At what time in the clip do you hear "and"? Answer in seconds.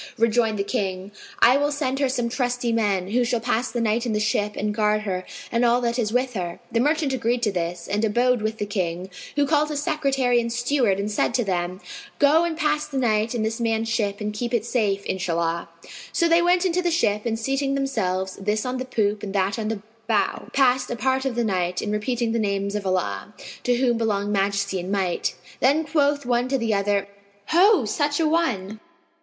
4.55-4.73, 5.51-5.63, 7.87-8.03, 10.41-10.51, 10.99-11.11, 12.45-12.57, 14.19-14.33, 17.27-17.37, 19.21-19.35, 24.79-24.91